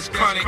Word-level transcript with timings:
that's 0.00 0.08
chronic. 0.08 0.46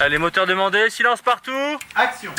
Allez, 0.00 0.18
moteur 0.18 0.46
demandé, 0.46 0.90
silence 0.90 1.22
partout 1.22 1.78
Action 1.94 2.32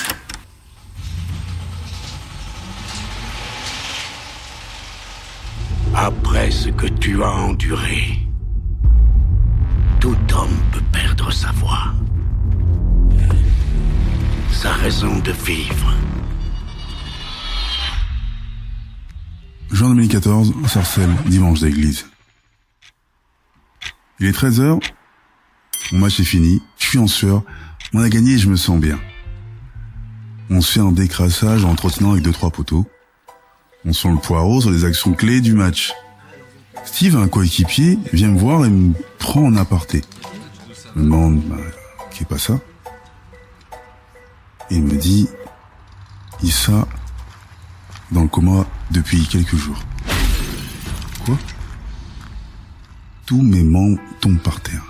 Après 5.97 6.51
ce 6.51 6.67
que 6.67 6.87
tu 6.87 7.23
as 7.23 7.31
enduré, 7.31 8.19
tout 10.01 10.17
homme 10.33 10.57
peut 10.73 10.83
perdre 10.91 11.31
sa 11.31 11.53
voix, 11.53 11.93
sa 14.51 14.73
raison 14.73 15.19
de 15.19 15.31
vivre. 15.31 15.93
Juin 19.71 19.89
2014, 19.91 20.53
Sarcelles, 20.67 21.15
dimanche 21.27 21.61
d'église. 21.61 22.05
Il 24.19 24.27
est 24.27 24.37
13h, 24.37 24.81
mon 25.93 25.99
match 25.99 26.19
est 26.19 26.25
fini, 26.25 26.61
je 26.77 26.87
suis 26.87 26.99
en 26.99 27.07
sueur, 27.07 27.41
on 27.93 28.01
a 28.01 28.09
gagné 28.09 28.33
et 28.33 28.37
je 28.37 28.49
me 28.49 28.57
sens 28.57 28.81
bien. 28.81 28.99
On 30.49 30.59
se 30.59 30.73
fait 30.73 30.81
un 30.81 30.91
décrassage 30.91 31.63
en 31.63 31.73
trottinant 31.73 32.11
avec 32.11 32.23
deux 32.23 32.33
trois 32.33 32.51
poteaux. 32.51 32.85
On 33.85 33.93
sent 33.93 34.09
le 34.09 34.17
poireau 34.17 34.61
sur 34.61 34.71
les 34.71 34.83
actions 34.83 35.13
clés 35.13 35.41
du 35.41 35.53
match. 35.53 35.93
Steve, 36.85 37.17
un 37.17 37.27
coéquipier, 37.27 37.99
vient 38.13 38.29
me 38.29 38.39
voir 38.39 38.65
et 38.65 38.69
me 38.69 38.93
prend 39.19 39.43
en 39.43 39.55
aparté. 39.55 40.01
Me 40.95 41.03
demande, 41.03 41.41
bah, 41.43 41.57
qui 42.11 42.23
est 42.23 42.25
pas 42.27 42.39
ça? 42.39 42.59
Et 44.71 44.77
il 44.77 44.83
me 44.83 44.95
dit, 44.95 45.27
Issa, 46.41 46.87
dans 48.11 48.23
le 48.23 48.27
coma 48.27 48.65
depuis 48.89 49.27
quelques 49.27 49.55
jours. 49.55 49.79
Quoi? 51.25 51.37
Tous 53.27 53.41
mes 53.41 53.63
membres 53.63 53.99
tombent 54.19 54.41
par 54.41 54.61
terre. 54.61 54.83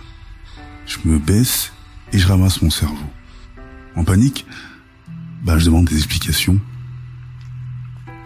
Je 0.85 0.99
me 1.03 1.19
baisse 1.19 1.73
et 2.13 2.17
je 2.17 2.27
ramasse 2.27 2.61
mon 2.61 2.69
cerveau. 2.69 2.95
En 3.95 4.05
panique, 4.05 4.45
bah, 5.43 5.57
je 5.57 5.65
demande 5.65 5.85
des 5.85 5.97
explications. 5.97 6.59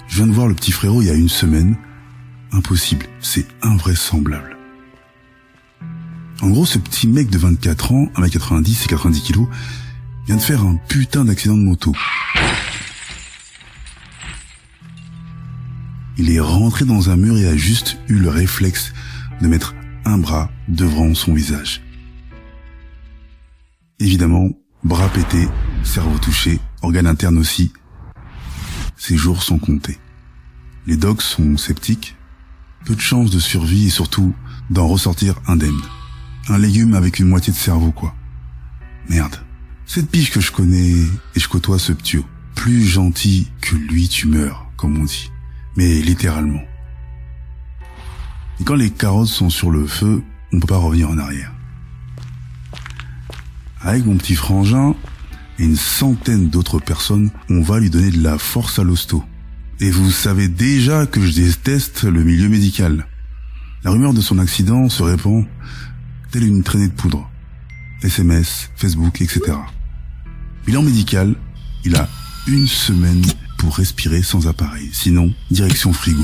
Je 0.10 0.16
viens 0.18 0.28
de 0.28 0.32
voir 0.32 0.48
le 0.48 0.56
petit 0.56 0.72
frérot 0.72 1.02
il 1.02 1.08
y 1.08 1.12
a 1.12 1.14
une 1.14 1.30
semaine. 1.30 1.78
Impossible, 2.52 3.06
c'est 3.22 3.46
invraisemblable. 3.62 4.58
En 6.42 6.50
gros, 6.50 6.66
ce 6.66 6.80
petit 6.80 7.08
mec 7.08 7.30
de 7.30 7.38
24 7.38 7.92
ans, 7.92 8.08
1m90 8.16 8.86
et 8.86 8.88
90 8.88 9.22
kilos, 9.22 9.48
vient 10.26 10.38
de 10.38 10.42
faire 10.42 10.64
un 10.64 10.78
putain 10.88 11.26
d'accident 11.26 11.56
de 11.56 11.64
moto. 11.64 11.94
Il 16.18 16.32
est 16.32 16.40
rentré 16.40 16.86
dans 16.86 17.12
un 17.12 17.16
mur 17.16 17.38
et 17.38 17.48
a 17.48 17.56
juste 17.56 17.98
eu 18.08 18.16
le 18.16 18.30
réflexe 18.30 18.94
de 19.42 19.48
mettre 19.48 19.76
un 20.06 20.18
bras 20.18 20.50
devant 20.68 21.14
son 21.14 21.34
visage. 21.34 21.82
Évidemment, 24.00 24.50
bras 24.84 25.10
pété, 25.10 25.48
cerveau 25.84 26.18
touché, 26.18 26.60
organes 26.82 27.08
internes 27.08 27.38
aussi. 27.38 27.72
Ses 29.00 29.16
jours 29.16 29.44
sont 29.44 29.60
comptés. 29.60 29.98
Les 30.86 30.98
docs 30.98 31.22
sont 31.22 31.56
sceptiques. 31.56 32.18
Peu 32.86 32.96
de 32.96 33.00
chances 33.00 33.32
de 33.32 33.40
survie 33.40 33.88
et 33.88 33.90
surtout 33.90 34.36
d'en 34.70 34.88
ressortir 34.88 35.36
indemne. 35.48 35.80
Un 36.50 36.58
légume 36.58 36.94
avec 36.94 37.18
une 37.18 37.30
moitié 37.30 37.54
de 37.54 37.58
cerveau, 37.58 37.92
quoi. 37.92 38.14
Merde. 39.08 39.38
Cette 39.86 40.12
biche 40.12 40.32
que 40.32 40.42
je 40.42 40.52
connais 40.52 40.92
et 41.36 41.40
je 41.40 41.48
côtoie 41.48 41.80
ce 41.80 41.94
ptio. 41.94 42.26
Plus 42.56 42.84
gentil 42.86 43.50
que 43.62 43.76
lui, 43.76 44.10
tu 44.10 44.28
meurs, 44.28 44.70
comme 44.76 45.00
on 45.00 45.06
dit. 45.06 45.32
Mais 45.78 46.02
littéralement. 46.02 46.62
Et 48.60 48.66
quand 48.66 48.76
les 48.76 48.90
carottes 48.90 49.30
sont 49.30 49.50
sur 49.50 49.72
le 49.72 49.88
feu, 49.88 50.22
on 50.52 50.60
peut 50.60 50.68
pas 50.68 50.78
revenir 50.78 51.10
en 51.10 51.18
arrière. 51.18 51.54
Avec 53.80 54.06
mon 54.06 54.18
petit 54.18 54.36
frangin 54.36 54.94
et 55.60 55.64
une 55.64 55.76
centaine 55.76 56.50
d'autres 56.50 56.80
personnes, 56.80 57.32
on 57.50 57.62
va 57.62 57.80
lui 57.80 57.90
donner 57.90 58.12
de 58.12 58.24
la 58.24 58.38
force 58.38 58.80
à 58.80 58.84
l'hosto. 58.84 59.24
Et 59.80 59.92
vous 59.92 60.12
savez 60.12 60.48
déjà 60.48 61.06
que 61.06 61.22
je 61.22 61.34
déteste 61.34 62.04
le 62.04 62.24
milieu 62.24 62.50
médical. 62.50 63.06
La 63.84 63.92
rumeur 63.92 64.14
de 64.14 64.22
son 64.22 64.40
accident 64.40 64.90
se 64.90 65.04
répand 65.04 65.46
telle 66.32 66.44
une 66.44 66.64
traînée 66.64 66.88
de 66.88 66.94
poudre. 66.94 67.30
SMS, 68.02 68.70
Facebook, 68.76 69.22
etc. 69.22 69.58
Bilan 70.66 70.84
médical, 70.84 71.36
il 71.84 71.96
a 71.96 72.08
une 72.48 72.68
semaine 72.68 73.22
pour 73.58 73.76
respirer 73.76 74.22
sans 74.22 74.48
appareil. 74.48 74.90
Sinon, 74.94 75.34
direction 75.52 75.92
frigo. 75.92 76.24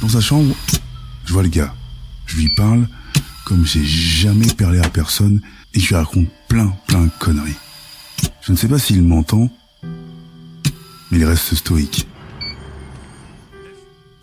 Dans 0.00 0.08
sa 0.08 0.20
chambre, 0.20 0.54
je 1.24 1.32
vois 1.32 1.42
le 1.42 1.48
gars. 1.48 1.74
Je 2.26 2.36
lui 2.36 2.48
parle 2.56 2.88
comme 3.44 3.66
j'ai 3.66 3.84
jamais 3.84 4.46
parlé 4.46 4.80
à 4.80 4.88
personne 4.88 5.40
et 5.74 5.80
je 5.80 5.88
lui 5.88 5.96
raconte 5.96 6.28
plein, 6.48 6.74
plein 6.86 7.08
conneries. 7.20 7.56
Je 8.40 8.52
ne 8.52 8.56
sais 8.56 8.68
pas 8.68 8.78
s'il 8.78 9.02
m'entend, 9.02 9.50
mais 11.10 11.18
il 11.18 11.24
reste 11.24 11.54
stoïque. 11.54 12.06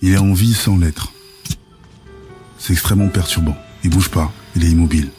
Il 0.02 0.14
est 0.14 0.18
en 0.18 0.34
vie 0.34 0.54
sans 0.54 0.78
l'être. 0.78 1.12
C'est 2.58 2.74
extrêmement 2.74 3.10
perturbant. 3.10 3.56
Il 3.84 3.92
bouge 3.92 4.10
pas, 4.10 4.32
il 4.56 4.66
est 4.66 4.70
immobile. 4.70 5.10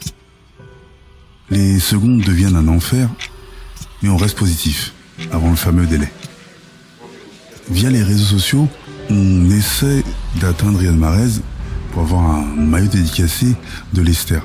Les 1.50 1.78
secondes 1.78 2.22
deviennent 2.22 2.56
un 2.56 2.68
enfer, 2.68 3.08
mais 4.02 4.08
on 4.08 4.16
reste 4.16 4.38
positif 4.38 4.92
avant 5.30 5.50
le 5.50 5.56
fameux 5.56 5.86
délai. 5.86 6.10
Via 7.70 7.90
les 7.90 8.02
réseaux 8.02 8.38
sociaux, 8.38 8.68
on 9.10 9.50
essaie 9.50 10.02
d'atteindre 10.40 10.78
Riyad 10.78 10.96
Mahrez 10.96 11.40
pour 11.92 12.02
avoir 12.02 12.22
un 12.22 12.44
maillot 12.44 12.88
dédicacé 12.88 13.54
de 13.92 14.02
Lester. 14.02 14.40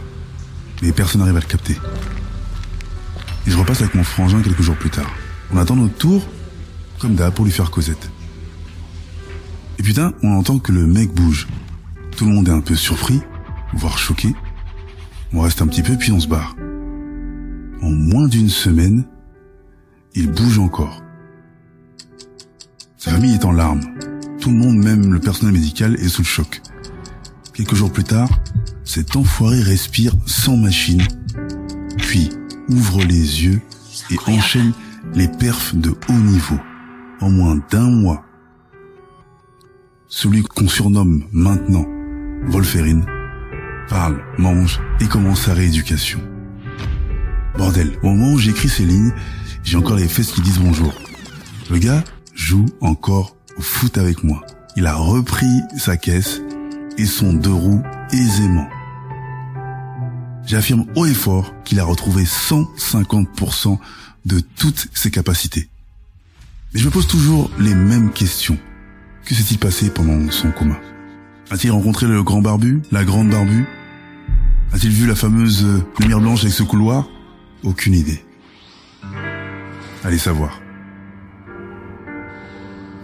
Mais 0.82 0.92
personne 0.92 1.22
n'arrive 1.22 1.38
à 1.38 1.40
le 1.40 1.46
capter. 1.46 1.78
Et 3.48 3.52
je 3.52 3.58
repasse 3.58 3.82
avec 3.82 3.96
mon 3.96 4.04
frangin 4.04 4.42
quelques 4.42 4.62
jours 4.62 4.76
plus 4.76 4.90
tard. 4.90 5.10
On 5.54 5.58
attend 5.58 5.76
notre 5.76 5.96
tour, 5.96 6.28
comme 7.00 7.16
d'hab, 7.16 7.34
pour 7.34 7.46
lui 7.46 7.52
faire 7.52 7.72
causette. 7.72 8.12
Et 9.80 9.84
putain, 9.84 10.14
on 10.22 10.34
entend 10.34 10.60
que 10.60 10.72
le 10.72 10.86
mec 10.86 11.14
bouge. 11.14 11.48
Tout 12.16 12.26
le 12.26 12.32
monde 12.32 12.50
est 12.50 12.52
un 12.52 12.62
peu 12.62 12.76
surpris, 12.76 13.22
voire 13.74 13.98
choqué. 13.98 14.36
On 15.34 15.42
reste 15.42 15.62
un 15.62 15.68
petit 15.68 15.84
peu, 15.84 15.96
puis 15.96 16.12
on 16.12 16.20
se 16.20 16.28
barre. 16.28 16.56
En 17.82 17.90
moins 17.90 18.28
d'une 18.28 18.50
semaine, 18.50 19.06
il 20.14 20.32
bouge 20.32 20.60
encore. 20.60 21.02
Sa 22.98 23.12
famille 23.12 23.36
est 23.36 23.46
en 23.46 23.52
larmes. 23.52 23.82
Tout 24.42 24.50
le 24.50 24.58
monde, 24.58 24.78
même 24.78 25.14
le 25.14 25.20
personnel 25.20 25.54
médical, 25.54 25.96
est 25.96 26.10
sous 26.10 26.24
le 26.24 26.28
choc. 26.28 26.62
Quelques 27.58 27.74
jours 27.74 27.92
plus 27.92 28.04
tard, 28.04 28.30
cet 28.84 29.16
enfoiré 29.16 29.60
respire 29.64 30.14
sans 30.28 30.56
machine, 30.56 31.02
puis 31.98 32.30
ouvre 32.70 33.04
les 33.04 33.46
yeux 33.46 33.60
et 34.12 34.18
enchaîne 34.28 34.74
les 35.16 35.28
perfs 35.28 35.74
de 35.74 35.90
haut 35.90 36.14
niveau. 36.14 36.60
En 37.20 37.32
moins 37.32 37.60
d'un 37.72 37.90
mois, 37.90 38.24
celui 40.08 40.44
qu'on 40.44 40.68
surnomme 40.68 41.24
maintenant 41.32 41.88
Wolferine 42.46 43.08
parle, 43.90 44.22
mange 44.38 44.80
et 45.00 45.08
commence 45.08 45.46
sa 45.46 45.56
rééducation. 45.56 46.20
Bordel, 47.58 47.98
au 48.04 48.10
moment 48.10 48.34
où 48.34 48.38
j'écris 48.38 48.70
ces 48.70 48.86
lignes, 48.86 49.14
j'ai 49.64 49.78
encore 49.78 49.96
les 49.96 50.08
fesses 50.08 50.32
qui 50.32 50.42
disent 50.42 50.60
bonjour. 50.60 50.94
Le 51.72 51.80
gars 51.80 52.04
joue 52.36 52.68
encore 52.82 53.36
au 53.58 53.62
foot 53.64 53.98
avec 53.98 54.24
moi. 54.24 54.46
Il 54.76 54.86
a 54.86 54.94
repris 54.94 55.64
sa 55.76 55.98
caisse 55.98 56.40
et 56.98 57.06
son 57.06 57.34
deux 57.34 57.54
roues 57.54 57.84
aisément. 58.12 58.68
J'affirme 60.46 60.86
haut 60.96 61.06
et 61.06 61.14
fort 61.14 61.54
qu'il 61.64 61.80
a 61.80 61.84
retrouvé 61.84 62.24
150% 62.24 63.78
de 64.26 64.40
toutes 64.40 64.88
ses 64.94 65.12
capacités. 65.12 65.70
Mais 66.74 66.80
je 66.80 66.86
me 66.86 66.92
pose 66.92 67.08
toujours 67.08 67.52
les 67.60 67.76
mêmes 67.76 68.12
questions. 68.12 68.58
Que 69.26 69.36
s'est-il 69.36 69.60
passé 69.60 69.90
pendant 69.90 70.32
son 70.32 70.52
coma? 70.52 70.78
A-t-il 71.52 71.72
rencontré 71.72 72.08
le 72.08 72.24
grand 72.24 72.42
barbu, 72.42 72.82
la 72.92 73.04
grande 73.04 73.30
barbu? 73.30 73.66
A-t-il 74.74 74.92
vu 74.92 75.06
la 75.08 75.16
fameuse 75.16 75.66
lumière 76.00 76.20
blanche 76.20 76.42
avec 76.42 76.54
ce 76.54 76.64
couloir? 76.64 77.08
Aucune 77.64 77.94
idée. 77.94 78.24
Allez 80.04 80.18
savoir. 80.18 80.62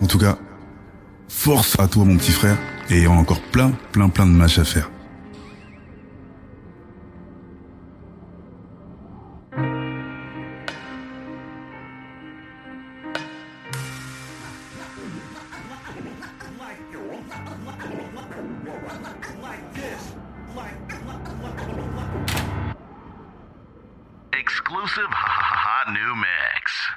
En 0.02 0.08
tout 0.08 0.18
cas, 0.18 0.38
force 1.28 1.80
à 1.80 1.88
toi 1.88 2.06
mon 2.06 2.18
petit 2.18 2.32
frère, 2.32 2.58
et 2.94 3.08
encore 3.08 3.42
plein, 3.42 3.72
plein, 3.92 4.10
plein 4.10 4.28
de 4.28 4.32
matchs 4.32 4.60
à 4.60 4.66
faire. 4.66 4.90
Exclusive 24.34 25.10
hot 25.10 25.92
new 25.92 26.16
mix. 26.16 26.92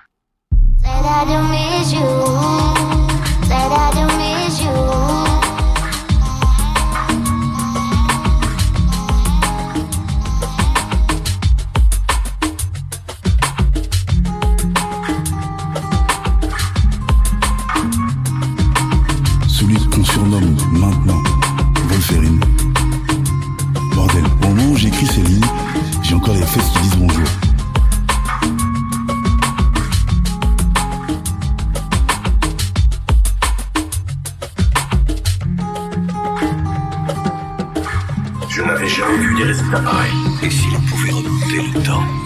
Said 0.83 1.05
I 1.05 1.25
don't 1.25 1.51
miss 1.51 1.93
you. 1.93 2.36
N'avais 38.67 38.89
jamais 38.89 39.19
vu 39.19 39.35
des 39.37 39.45
résultats 39.45 39.81
pareils. 39.81 40.13
Et 40.43 40.51
si 40.51 40.71
l'on 40.71 40.81
pouvait 40.81 41.13
remonter 41.13 41.73
le 41.73 41.83
temps 41.83 42.26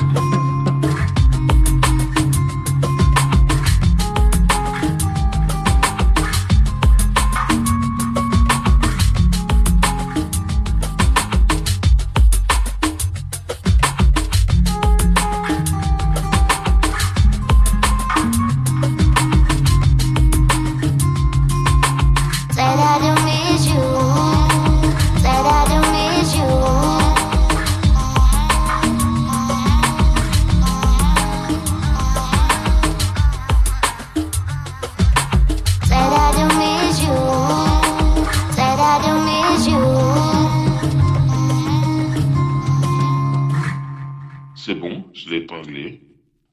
bon, 44.80 45.04
je 45.14 45.28
l'ai 45.28 45.36
épinglé. 45.36 46.00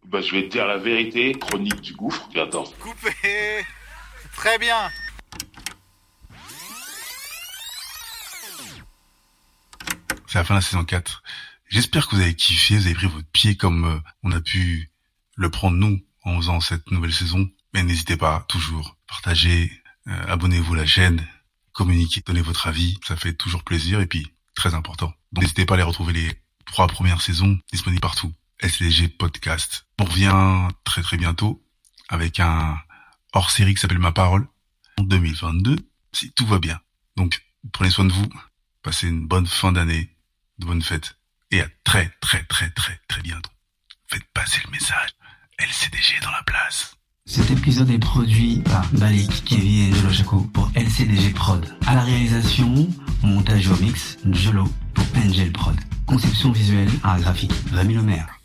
Bah, 0.05 0.21
je 0.21 0.31
vais 0.31 0.43
te 0.43 0.49
dire 0.49 0.67
la 0.67 0.77
vérité, 0.77 1.33
chronique 1.33 1.81
du 1.81 1.93
gouffre. 1.93 2.29
Attends. 2.35 2.65
Coupé 2.79 3.11
Très 4.35 4.57
bien 4.59 4.91
C'est 10.27 10.37
la 10.37 10.43
fin 10.43 10.55
de 10.55 10.59
la 10.59 10.61
saison 10.61 10.83
4. 10.83 11.23
J'espère 11.69 12.07
que 12.07 12.15
vous 12.15 12.21
avez 12.21 12.35
kiffé, 12.35 12.77
vous 12.77 12.85
avez 12.85 12.95
pris 12.95 13.07
votre 13.07 13.27
pied 13.31 13.55
comme 13.55 13.85
euh, 13.85 13.99
on 14.23 14.31
a 14.31 14.41
pu 14.41 14.91
le 15.35 15.49
prendre 15.49 15.77
nous 15.77 15.99
en 16.23 16.37
faisant 16.37 16.59
cette 16.59 16.91
nouvelle 16.91 17.13
saison. 17.13 17.49
Mais 17.73 17.83
n'hésitez 17.83 18.17
pas, 18.17 18.45
toujours, 18.47 18.97
partagez, 19.07 19.71
euh, 20.07 20.25
abonnez-vous 20.27 20.73
à 20.73 20.77
la 20.77 20.85
chaîne, 20.85 21.25
communiquez, 21.71 22.21
donnez 22.25 22.41
votre 22.41 22.67
avis, 22.67 22.97
ça 23.05 23.15
fait 23.15 23.33
toujours 23.33 23.63
plaisir 23.63 24.01
et 24.01 24.07
puis 24.07 24.33
très 24.53 24.73
important. 24.73 25.13
Donc 25.31 25.43
n'hésitez 25.43 25.65
pas 25.65 25.73
à 25.73 25.75
aller 25.75 25.83
retrouver 25.83 26.13
les 26.13 26.41
trois 26.67 26.87
premières 26.87 27.21
saisons 27.21 27.57
disponibles 27.71 28.01
partout. 28.01 28.33
SLG 28.61 29.09
Podcast. 29.17 29.85
On 29.99 30.05
revient 30.05 30.67
très 30.83 31.01
très 31.01 31.17
bientôt 31.17 31.63
avec 32.09 32.39
un 32.39 32.77
hors-série 33.33 33.75
qui 33.75 33.81
s'appelle 33.81 33.99
Ma 33.99 34.11
Parole 34.11 34.47
en 34.97 35.03
2022, 35.03 35.75
si 36.13 36.31
tout 36.31 36.45
va 36.45 36.59
bien. 36.59 36.79
Donc 37.15 37.41
prenez 37.71 37.89
soin 37.89 38.05
de 38.05 38.13
vous, 38.13 38.27
passez 38.81 39.07
une 39.07 39.27
bonne 39.27 39.47
fin 39.47 39.71
d'année, 39.71 40.15
de 40.59 40.65
bonnes 40.65 40.81
fêtes 40.81 41.17
et 41.51 41.61
à 41.61 41.67
très 41.83 42.11
très 42.19 42.43
très 42.43 42.69
très 42.71 42.99
très 43.07 43.21
bientôt. 43.21 43.51
Faites 44.07 44.25
passer 44.33 44.59
le 44.65 44.71
message. 44.71 45.09
LCDG 45.59 46.19
dans 46.21 46.31
la 46.31 46.43
place. 46.43 46.95
Cet 47.25 47.51
épisode 47.51 47.89
est 47.89 47.99
produit 47.99 48.61
par 48.61 48.87
Balik, 48.93 49.43
Kevin 49.43 49.91
et 49.91 49.95
Jolo 49.95 50.11
Jaco 50.11 50.41
pour 50.53 50.71
LCDG 50.75 51.31
Prod. 51.31 51.65
À 51.85 51.95
la 51.95 52.03
réalisation, 52.03 52.87
montage 53.23 53.67
au 53.69 53.75
mix, 53.77 54.17
Jolo 54.31 54.63
pour 54.93 55.05
Angel 55.17 55.51
Prod. 55.51 55.75
Conception 56.07 56.51
visuelle, 56.53 56.89
art 57.03 57.19
graphique, 57.19 57.51
Rémi 57.73 57.95
Lemaire. 57.95 58.39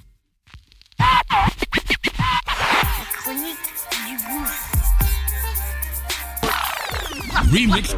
Chronique 3.22 3.56
du. 7.48 7.70
Remix. 7.70 7.94